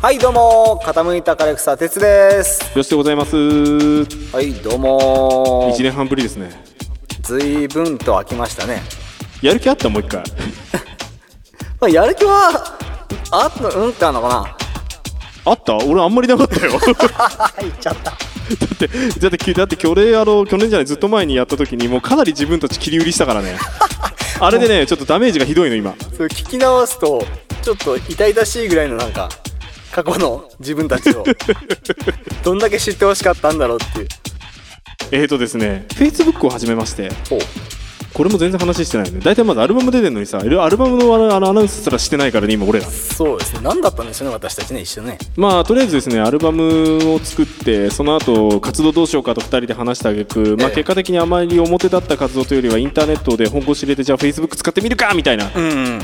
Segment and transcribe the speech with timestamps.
[0.00, 2.76] はいどうも傾いたカレクサ鉄です。
[2.76, 3.36] よしでございます。
[3.36, 5.72] はいどうも。
[5.76, 6.50] 1年半ぶりですね。
[7.22, 8.80] ずいぶんと飽きましたね。
[9.42, 9.88] やる気あった？
[9.90, 10.22] もう一回。
[11.80, 12.78] まあやる気は
[13.30, 14.56] あったうんってあんのかな。
[15.44, 15.76] あった？
[15.76, 16.72] 俺あんまりなかったよ。
[16.80, 18.10] だ言っちゃった。
[18.12, 18.14] っ
[18.78, 18.86] て
[19.20, 23.58] だってだって去年あの去年じゃないずっと前にやった時にもうかなり自分たち切り売りしたからね。
[24.40, 25.94] あれでねちょっとダメージがひどいの今。
[26.16, 27.22] それ聞き直すと
[27.62, 29.28] ちょっと痛々しいぐらいのなんか
[29.92, 31.24] 過去の自分たちを
[32.44, 34.08] どんだけ知ってほしかったんだろうっていう。
[35.12, 37.38] えーとですね Facebook を始めましてほう。
[38.12, 42.86] これも全然話してないよね大体まずアルバム出てんのにさアルバムのあのあのアナウンスすらしてないからね今俺ら。
[42.86, 43.60] そうですね。
[43.62, 45.18] 何だったんでしょうね私たちね一緒ね。
[45.36, 50.72] まあとりあえずですねアルバムを作ってその後活動どうしようかと2人で話した挙句、まあえ。
[50.72, 55.50] え結果的にあまり表立った活動というよりはインターネットで本腰入れてじゃあ Facebook 使ってみるかみたいな。
[55.54, 55.98] うんうん。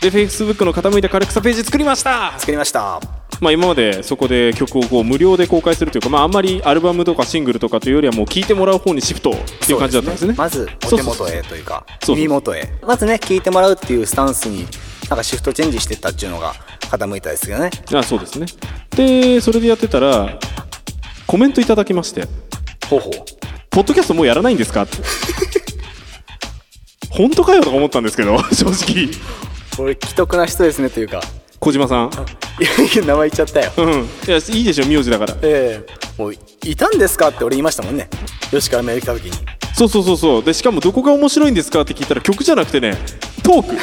[0.00, 2.34] で Facebook の傾いたカレクサページ作りました。
[2.38, 9.34] 作りましたまあ今までそこで曲をこう無料で公開するというかまああんまりアルバムとかシングルとかというよりはもう聴いてもらう方にシフトっ
[9.66, 10.34] ていう感じだったんですね。
[10.36, 14.66] まずお手元へというかそうそう耳元へまずね聞いてもらうっていうスタンスに
[15.08, 16.54] なんかシフトチェンジしてったっていうのが
[16.90, 17.70] 傾いたですけどね。
[17.94, 18.46] あそうですね。
[18.96, 20.38] でそれでやってたら
[21.26, 22.26] コメントいただきまして。
[22.88, 23.12] ほうほう
[23.70, 24.98] 「ポッドキャストもうやらないんですか?」って
[27.10, 29.08] 本当かよとか思ったんですけど正直。
[29.76, 31.22] これ既得な人ですねというか
[31.62, 32.10] 小島さん。
[32.60, 33.72] いやいや名前言っちゃったよ。
[33.76, 34.02] うん。
[34.02, 35.34] いやいいでしょ名字だから。
[35.42, 36.20] ええ。
[36.20, 38.10] もういたんですかって俺言いましたもんね。
[38.50, 39.32] 吉川メール来た時に。
[39.72, 40.42] そうそうそうそう。
[40.42, 42.96] でしかもどこが面白いんですかって聞いたら曲じゃなくてね
[43.44, 43.76] トーク。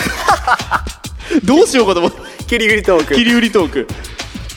[1.47, 3.15] どうしようかと思って切り売りトーク。
[3.15, 3.87] 切り売りトーク。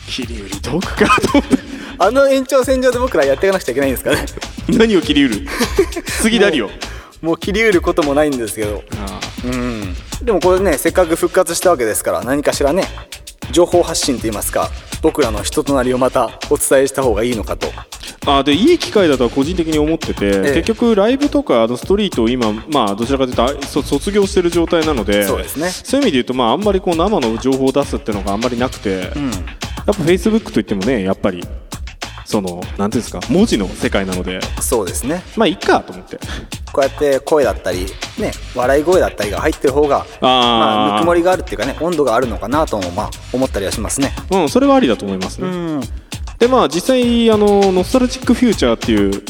[0.08, 1.58] 切り売りトークかと思って
[1.98, 4.26] あの延長線上で僕らやっていかなくちゃいけないんですかね。
[4.68, 5.46] 何を切り売る？
[6.20, 6.70] 次何を？
[7.20, 8.82] もう切り売ることもないんですけど。
[8.98, 9.20] あ。
[9.46, 9.94] うん。
[10.24, 12.84] でもこれねせっかく復活したわけですから何かしらね
[13.52, 14.70] 情報発信といいますか
[15.02, 17.68] 僕らの人となりをまたお伝えした方がいいのかと。
[18.24, 25.70] あでいい機会だとは個人的に思ってて、え結局ライブとかあのストリートを今、まあ、どちらかというと卒業してる状態なのでそうですね。
[25.70, 29.12] そういう意味で言うと、まあ、あんまりこう生の情報を出すっていうのがあんまりなくて、やっ
[29.84, 31.42] ぱ Facebook といってもねやっぱり
[32.32, 35.22] そのなんていうんですか文字の世界なのでそうですね。
[35.36, 36.18] まあいいかと思って。
[36.72, 37.84] こうやって声だったり
[38.18, 44.12] ね笑い声だったりが入ってる方がまあぬくもりがあるっていうかね温度があるのかなともまあ思ったりはしますね。
[44.30, 45.80] うんそれはありだと思いますね、うん。
[46.38, 49.22] でまあ実際あの「ノスタルジック・フューチャー」っていう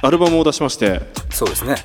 [0.00, 1.76] アルバムを出しまして、そうですね。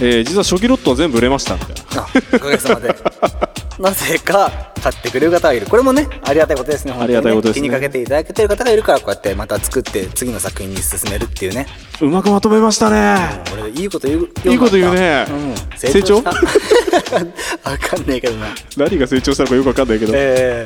[0.00, 2.02] えー実は初期ロットは全部売れましたみたいな。
[2.02, 2.88] あおかげさまで
[3.78, 5.66] なぜか買ってくれる方がいる。
[5.66, 7.62] これもねありがたいことですねありがたいことですね。
[7.62, 11.66] 気にかけていただけてる方がいるからこうやってまた作って次の作品に進めるっていうね。
[12.00, 13.16] うまくまとめましたね。
[13.52, 15.26] 俺いいこと言うよいいこと言うね。
[15.28, 16.18] うん、成長？
[16.18, 16.30] した。
[17.70, 18.46] わかんねえけどな。
[18.76, 20.64] 何が成長したのかよくわかんないけど、え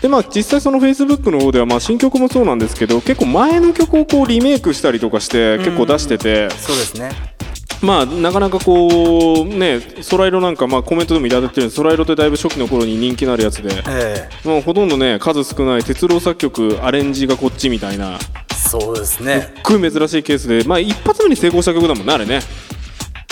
[0.00, 6.46] でまあ実際その Facebook の方ではまあ新曲もそうなんですけど結構前の曲をこうリメイクしたりとかして結構出してて。
[6.46, 7.10] ー、そうですね
[7.82, 13.70] まあなかなかこうねソライロなんかまあコメントでもいただいてるようにソライロってだいぶ初期の頃に人気のあるやつで。
[13.88, 18.18] えもうほとんどね数少ない鉄郎作曲アレンジがこっちみたいな。
[18.18, 19.40] ー、そうですね。
[19.40, 22.40] すっごい珍しいケースでまあ一発目に成功した曲だもんねあれね。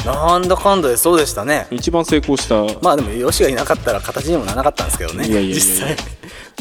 [0.07, 1.67] なんだかんだでそうでしたね。
[1.71, 2.65] 一番成功した。
[2.83, 5.55] まあでもヨシがいなかったら形にもならなかったんですけどねいやいやいや。
[5.57, 5.97] 実際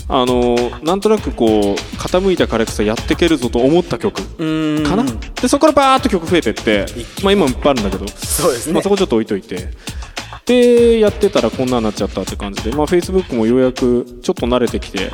[0.09, 4.83] あのなんとなくこう傾いたカレクサやってけるぞと思った曲うん。
[4.83, 5.03] かな？
[5.41, 6.85] でそこからバーッと曲増えてって
[7.23, 9.69] まあ今もいっぱいあるんだけどそうですね、まあ、そこちょっと置いといて。
[10.45, 15.11] でやってたらこんなになっちゃったって感じでまあ Facebook もようやくちょっと慣れてきて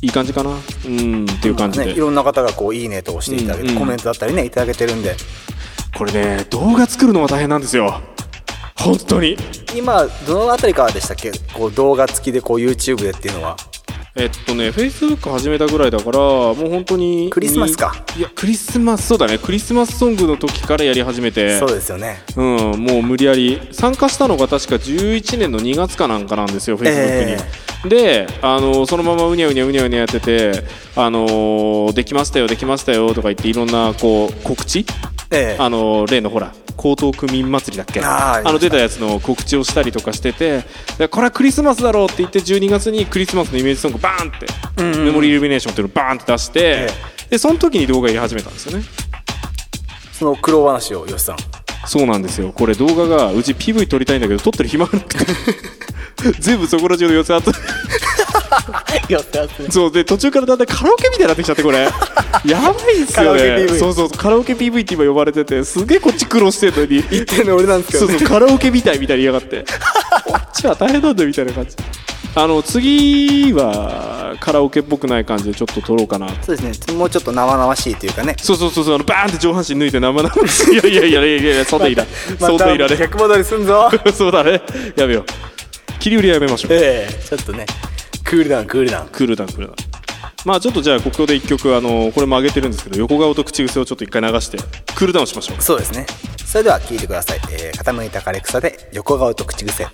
[0.00, 0.50] いい感じかな？
[0.50, 3.80] うんっていう感じで、ね、いろんな方がこういいねと押していただけて、うんうん。
[3.80, 5.16] コメントだったりねいただけてるんで。
[5.96, 8.00] これね動画作るのが大変なんですよ。
[8.76, 9.36] 本当に。
[9.76, 11.32] 今どのあたりからでしたっけ？
[11.52, 13.56] こう動画付きでこう YouTube でっていうのは
[14.18, 18.04] えっとね Facebook 始めたぐらいだからもう本当にクリスマスか。
[18.16, 19.38] いやクリスマスそうだね。
[19.38, 21.58] クリスマスソングの時からやり始めて。
[21.58, 22.22] そうですよね。
[22.36, 22.44] うん、
[22.82, 23.60] もう無理やり。
[23.70, 27.32] 参加したのが確か11年の2月かなんかなんですよ、フェイスブックに。
[27.32, 30.64] えであのそのままうにゃうにゃうにゃうにゃやってて、
[30.96, 34.84] あのできましたよ、できましたよとか言っていろんなこう告知、
[35.30, 35.62] ええ。
[35.62, 38.00] あの例のほら江東区民祭りだっけ？
[38.02, 40.64] あの出たやつの告知をしたりとかしてて
[40.96, 46.88] でこれはクリスマスだろうって言って12月にクリスマスのイメージソングバーンって、メモリーイルミネーションっていうのをバーンって出して、え
[47.30, 48.84] でその時に動画入れ始めたんですよね。
[50.12, 51.36] その苦労話をよしさん。
[51.86, 52.52] そうなんですよ。
[52.52, 55.24] これ動画がうち PV 撮りたいんだけど撮ってる暇がなくて。
[56.40, 57.52] 全部そこら中の寄せ集め
[59.70, 61.78] そうで途中からだんだんカラオケみたいになってきちゃってこれ。
[62.44, 63.42] やばいっすよね。
[63.42, 64.10] PV そうそう。
[64.10, 67.02] カラオケ PV って今呼ばれててすげえこっち苦労してんのに。
[67.10, 68.18] 言ってるの俺なんですけそうどね。
[68.20, 69.64] そうカラオケみたいみたいに言いやがって。
[70.24, 71.76] こっちは大変なんだよみたいな感じ。
[72.34, 76.94] あの次はカラオケっぽくない感じでちょっと撮ろうかなそうですね。
[76.94, 78.36] もうちょっと生々しいというかね。
[78.40, 80.74] そうそうそうそうあのバーンって上半身抜いて生々しい。
[80.74, 82.04] いやいやいやいやいやそうでいいな
[82.38, 83.90] そうでいられ逆戻りすんぞ。
[84.14, 84.60] そうだね。
[84.96, 85.24] やめよう。
[85.98, 86.72] 切り売りはやめましょう。
[86.74, 87.66] ええちょっとね
[88.28, 89.76] クールダウンクールダウンクールダウンクールダウン
[90.44, 94.58] まあちょっとじゃあここで一曲あのこれも上げてるんですけど横顔と口癖をちょっと一回流して
[94.94, 95.62] クールダウンしましょう。
[95.62, 96.06] そうですね。
[96.44, 99.86] それでは聞いてください、えー、傾いた枯れ草で横顔と口癖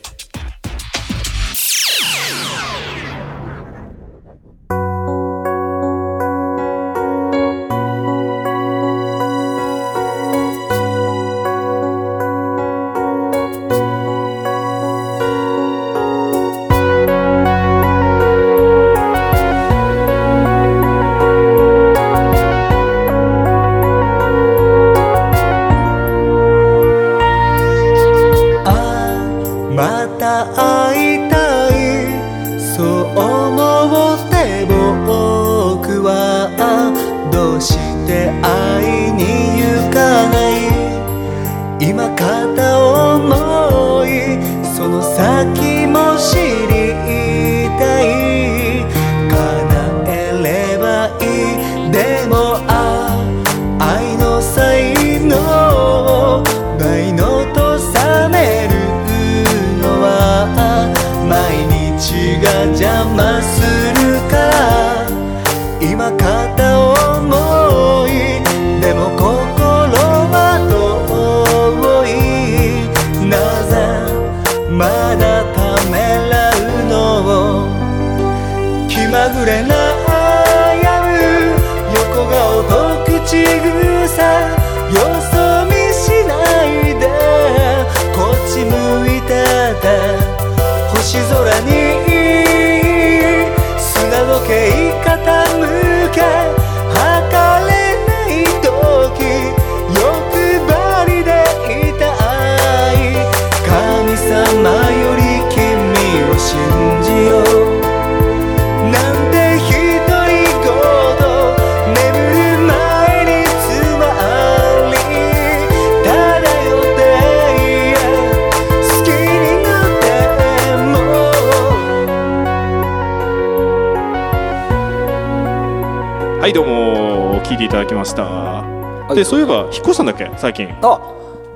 [127.55, 128.65] 聞いていただきました。
[129.13, 129.15] い。
[129.15, 130.29] でそういえば引っ越したんだっけ？
[130.37, 130.69] 最近。
[130.83, 131.01] あ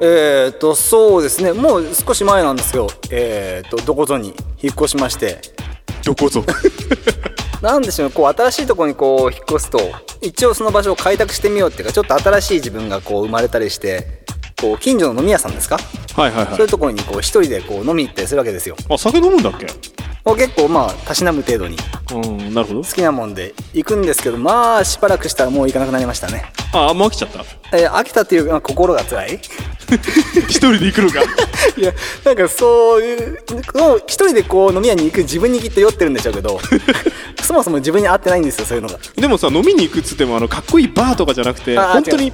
[0.01, 1.53] えー、とそうですね。
[1.53, 4.29] もう少し前なんですけどえー、とどこぞに
[4.63, 5.41] 引っ越しまして。
[6.05, 6.45] どこぞ？
[7.61, 8.15] なんでしょうね。
[8.15, 9.81] こう新しいところにこう引っ越すと
[10.21, 14.23] 一応その場所を開拓してみようっていうかちょっと新しい自分がこう生まれたりして
[14.61, 15.79] こう近所の飲み屋さんですか、
[16.15, 16.55] はいはいはい。
[16.55, 18.77] そういうところにこう一人でこう飲みに行ったりするわけですよ。
[18.89, 19.67] あ酒飲むんだっけ？
[20.29, 21.77] もう結構まあたしなむ程度に
[22.13, 22.83] うんなるほど。
[22.83, 26.53] 好きなもんで行くんですけどまあしばらくしたらもう行かなくなりましたね。
[26.73, 27.45] あもう飽きちゃった？
[27.77, 29.41] えー飽きたっていうかまあ心が辛い。
[30.49, 31.23] 一人で行くのか？
[31.77, 31.93] いや
[32.25, 33.39] なんかそういう
[34.07, 36.61] 一人でこう飲み屋に行く自分にきっと酔ってるんでしょうけど
[37.43, 38.99] そもそも自分に合ってないんですよそういうのが。
[39.17, 42.33] でもさ飲みに行くっつってもあのかっこいいバーとかじゃなくてあ本当に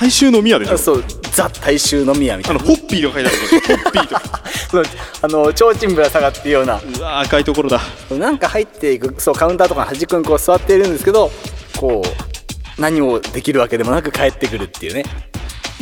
[0.00, 0.78] 大衆飲み屋でしょ？
[0.78, 2.60] そうザ大衆飲み屋みたいな。
[2.60, 4.43] あのホッピーとか書いてあるホッピーとか
[4.74, 4.84] そう
[5.22, 6.80] あの提灯ぶら下がっていうような。
[6.80, 7.80] うわ赤いところだ。
[8.10, 11.30] なんか入っていくそうカウンターとかの端っこにこう座っているんですけど
[11.78, 15.04] こう何もできるわけでもなく帰ってくるっていうね。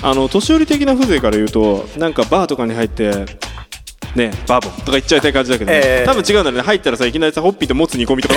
[0.02, 3.10] あの年寄り的な風情から言うとなんかバーとかに入って
[4.16, 5.80] ねバーボンとか言っちゃいたい感じだけど、ね。
[5.82, 6.04] ええ。
[6.04, 6.60] 多分違うんだね。
[6.60, 8.34] 入ったらさいきなりさホッピーともつ煮込みとか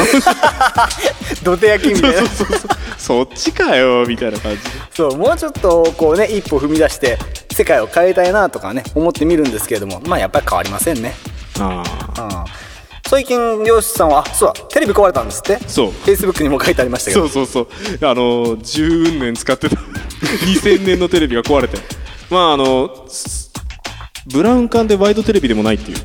[1.43, 2.17] 土手焼きみたいな。
[2.19, 2.57] そうそうそう。
[2.97, 4.61] そっちかよみたいな感じ。
[4.91, 7.17] そうもうちょっとこうね一歩踏み出して
[7.55, 11.13] 世界を変えたいなとかね思ってみるんですけれどもまあやっぱり変わりませんね。
[11.59, 11.83] あ
[12.17, 12.45] あうん。
[13.07, 15.59] 最近漁師さんはあそうだテレビ壊れたんですって？
[15.69, 15.91] そう。
[15.91, 17.29] フェイスブックにも書いてありましたけど。
[17.29, 17.67] そうそう
[17.99, 18.09] そう。
[18.09, 19.75] あの10年使ってた。
[20.45, 21.77] 2000年のテレビが壊れて。
[22.29, 23.51] まああのす
[24.27, 25.97] ブラウン管でワイドテレビでもないっていう。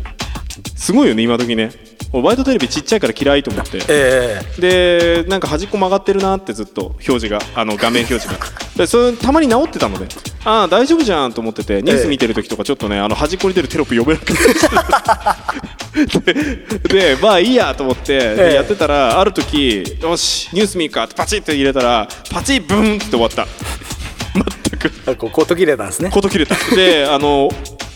[0.77, 1.71] すごいよね今時ね
[2.13, 3.81] 俺ワイドテレビちっちゃいから嫌いと思って。
[3.89, 8.35] えでなんか端っこ曲がってるなってずっと表示があの画面表示が。
[8.77, 10.07] でそれたまに直ってたので。
[10.45, 14.35] ああ大丈夫じゃんと思っててニュース見てる時とかちょっとねあの端っこに出るテロップ読めなくて。
[16.33, 18.15] ででまあいいやと思って
[18.55, 23.47] やってたらある時よしニュース見るかってパチッて入れたらパチッブンって終わった。
[24.71, 26.11] 全くえこうこう途切れたんですね。
[26.11, 26.55] こと切れた。
[26.75, 27.51] であの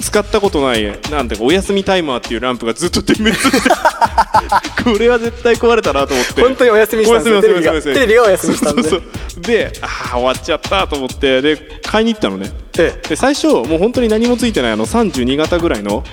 [0.04, 3.70] 使ったことないなんていうかお休みタイマーっていうランプがずっと点滅して
[4.84, 6.42] これは絶対壊れたなと思って。
[6.42, 11.40] 本当にお休みしたんですテレビがテレビがお休みしたんでそうそうでああ終わっちゃったと思って。
[11.40, 12.52] で買いに行ったのね。
[12.78, 13.08] ええ。
[13.08, 16.04] で最初もう本当に何もついてないあの32型ぐらいの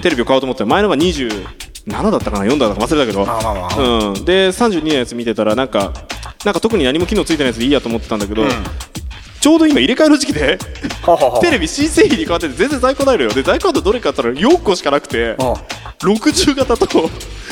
[0.00, 1.44] テレビを買おうと思ったら前のが27
[1.86, 5.92] 7だったかな4だったか忘れたけど、まあまあまあうん、で32のやつ見てたらなんか
[6.44, 8.44] なんか特に何も機能ついてないやつでいいやと思ってたんだけど、
[9.40, 10.58] ちょうど今入れ替えの時期で
[11.40, 13.30] テレビ新製品に変わってて全然在庫ないのよ。
[13.30, 15.54] で在庫あとどれかって言ったら4個しかなくてあ
[16.00, 16.86] 60型と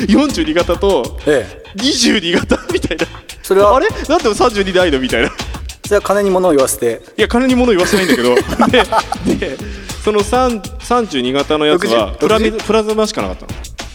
[0.05, 1.63] 42型とええ。
[1.77, 3.05] 22型みたいな。
[3.41, 3.75] それは？
[3.75, 3.87] あれ？
[4.07, 5.27] なんで32ないのみたいな。
[5.29, 5.31] い
[5.83, 7.01] それは金に物を言わせて。
[7.17, 8.35] や金に物言わせないんだけど。
[9.25, 9.57] でで
[10.03, 13.51] その3 32型のやつは60プラミプラズマしかなかったの。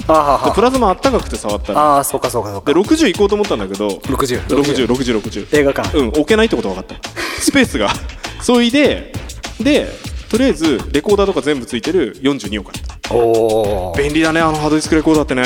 [0.06, 2.72] あプラズマあったかくて触ったらああそうかそうかそうか。
[2.74, 5.96] で60行こうと思ったんだけど60 606060映画館。
[5.96, 6.96] うん置けないってこと分かった
[7.40, 7.90] スペースが。
[8.40, 9.12] そいで
[9.60, 9.88] で
[10.28, 13.14] とりあえずレコーダーとか全部ついてる42を買った。
[13.14, 15.42] おお便利だねあのハードディスクレコーダーってね。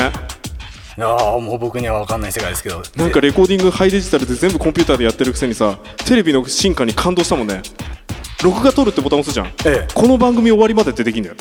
[0.97, 2.81] いやーもう僕には分かんない世界ですけど。
[2.95, 7.61] なんかレコーディングハイデジタルで全部コンピューターでやってるくせにさテレビの進化に感動したもんね。
[8.43, 9.87] 録画撮るってボタン押すじゃん、ええ。
[9.93, 11.35] この番組終わりまでってできんだよ。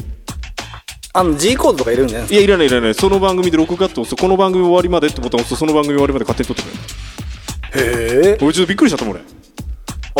[1.13, 2.95] あの G コードとか入れるんじゃないいやいらないいらない。
[2.95, 4.11] その番組で録画って押す。
[4.11, 5.51] とこの番組終わりまでってボタン押す。
[5.51, 6.71] とその番組終わりまで勝手に撮って
[7.73, 7.85] くれ。
[7.85, 9.25] るへえ俺ちょっとびっくりしちゃったもん俺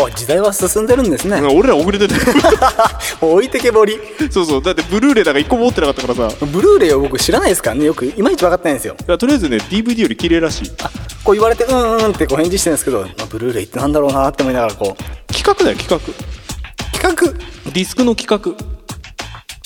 [0.05, 1.41] あ時代は進んでるんですね。
[1.41, 2.15] 俺ら遅れてて
[3.21, 3.99] 置いてけぼり。
[4.31, 4.61] そうそう。
[4.61, 6.45] だってブルーレイだから1個も持ってなかったからさ。
[6.45, 8.05] ブルーレイを僕知らないですからねよく。
[8.05, 8.95] いまいち分かってないんですよ。
[9.17, 10.71] とりあえずね DVD より綺麗らしい。
[11.23, 15.33] こう言われてうんうんってこう返事してるんですけど、まあ、ブルーレイってなんだろうなって思いながらこう。
[15.33, 15.99] 企画だよ企画。
[16.99, 17.71] 企画？
[17.71, 18.79] ディスクの企画。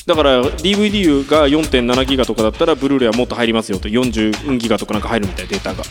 [0.06, 3.88] だから DVD が4.7ギガとかだったらブルーレイはもっと入りますよと。
[3.88, 5.84] 40ギガとかなんか入るみたいデータが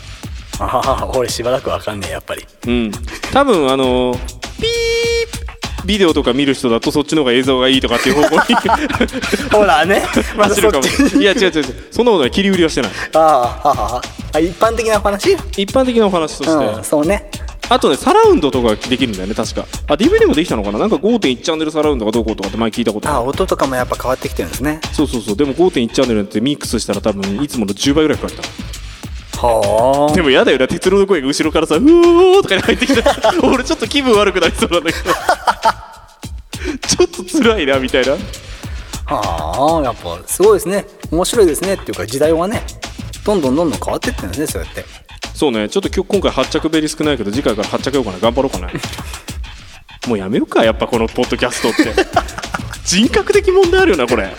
[0.59, 2.45] あ あ俺しばらく分かんねえやっぱり。
[2.67, 2.91] うん。
[3.31, 4.17] 多分あの
[4.59, 8.41] ピービデオとか見る人だとそっちの方が映像がいいとかっていう方向に
[9.51, 10.01] ほらね。
[10.37, 10.85] また走そるかも。
[11.21, 11.65] いや違う違う違う。
[11.91, 12.31] そんなことない。
[12.31, 12.91] 切り売りはしてない。
[13.15, 14.01] ああははは
[14.33, 15.33] あ一般的なお話？
[15.57, 17.29] 一般的なお話として、うんそうね。
[17.69, 19.65] あとねサラウンドとかできるんだよね確か。
[19.87, 20.79] あ DVD もできたのかな？
[20.79, 24.79] なんか5.1チャンネルサラウンドがどうこうとかって前聞いたことああ音とかもやっぱ変わってきてるんですね。
[24.93, 25.35] そうそうそう。
[25.35, 28.43] でも5.1チャンネルってミックスしたら多分いつもの10倍ぐらいかかった
[29.47, 35.13] はでもやだよな鉄郎の声が後ろからさ「うおー」とかに入ってきた 俺ちょっと気分悪くなりそうなんだけど。
[36.87, 38.15] ちょっと辛いなみたいな。
[39.05, 40.85] あはあやっぱすごいですね。
[41.11, 42.63] 面白いですねっていうか時代はね
[43.25, 44.85] どんどんどんどん変わってってるんですねそうやって。
[45.33, 45.67] そうね。
[45.67, 48.19] ちょっと今日今回発着ベリ少ないけど次回から発着ようかな。
[48.19, 48.69] 頑張ろうかな。
[50.07, 51.93] もうやめようかやっぱこのポッドキャストって。
[52.85, 54.33] 人格的問題あるよなこれ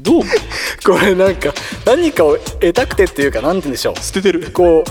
[0.00, 0.22] どう？
[0.84, 1.52] これなんか
[1.84, 3.96] 何かを得たくてっていうかなんて言うんでしょう。
[3.98, 4.50] 捨ててる。
[4.52, 4.84] こう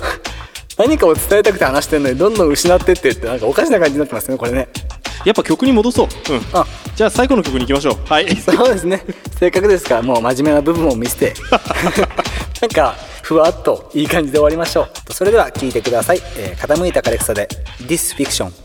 [0.78, 4.68] 何かを伝えたくて話してるのにどんどん失ってってってなんかおかしな感じになってますねこれね。
[5.24, 6.08] やっぱ曲に戻そう。
[6.08, 6.42] うん。
[6.54, 6.66] あ。
[6.96, 7.98] じゃあ最後の曲に行きましょう。
[8.08, 8.36] はい。
[8.38, 9.04] そうですね。
[9.40, 11.34] せっかくですからもう真面目な部分を見せて。
[12.62, 15.14] なんかふわっといい感じで終わりましょう。
[15.14, 17.48] それでは聴いてください、えー傾いた枯れ草で
[17.88, 18.65] 「This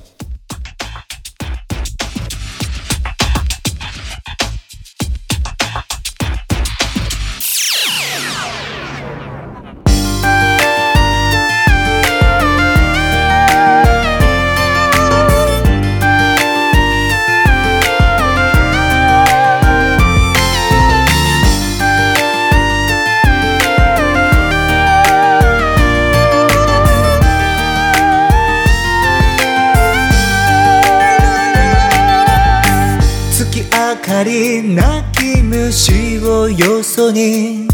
[34.20, 37.66] 明かり鳴き虫をよそに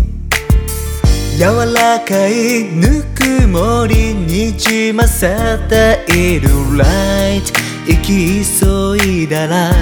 [1.36, 6.48] 柔らかいぬくもりにじませている
[6.78, 7.52] ライト
[7.88, 9.72] 行き急いだら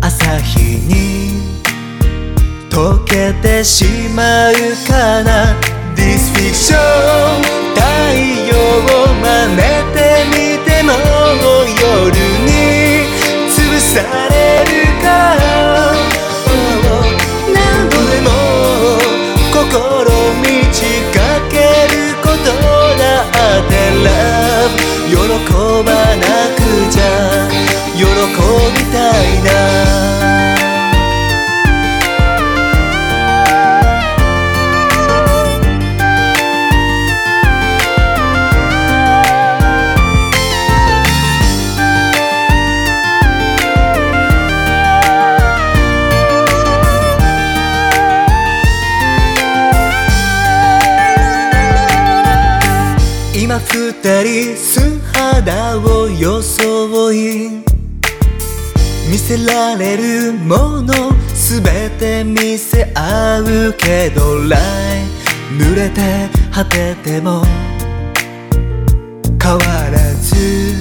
[0.00, 1.42] 朝日に
[2.70, 4.54] 溶けてしまう
[4.86, 5.56] かな。
[5.96, 6.78] This fiction
[7.74, 7.82] 太
[8.46, 9.60] 陽を真似
[9.92, 9.98] て
[10.30, 10.92] みても
[11.82, 12.14] 夜
[12.46, 12.50] に
[13.50, 14.37] 潰され
[25.82, 27.48] ばなくちゃ
[27.96, 30.08] 喜びたいな。
[53.60, 54.56] 二人
[59.28, 61.62] せられるもの全
[61.98, 64.60] て見せ合うけどライ
[65.52, 67.42] 濡れて果てても
[69.38, 69.58] 変わ
[69.92, 70.72] らず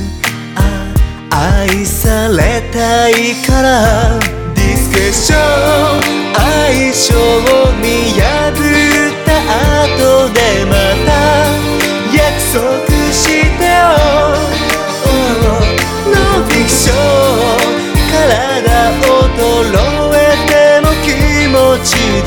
[1.30, 4.18] 愛されたいから。
[4.56, 5.40] ディスクション
[6.34, 7.14] 相性
[7.82, 8.37] にや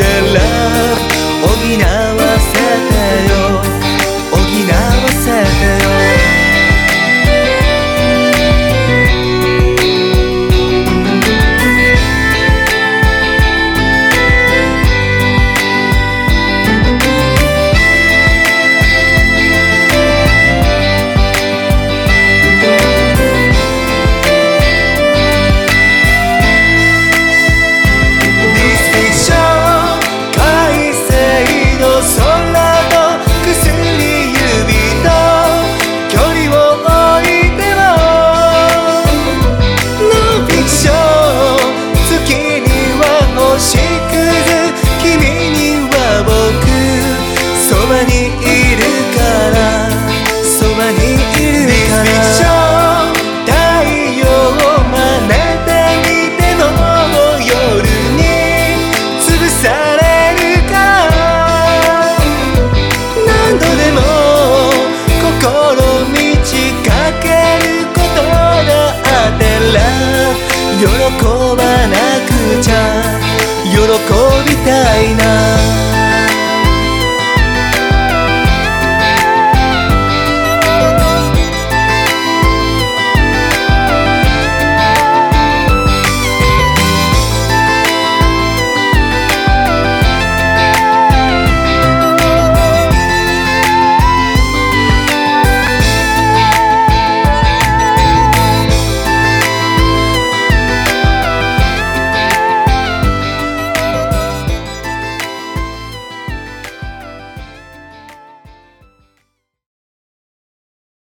[0.00, 1.58] the love of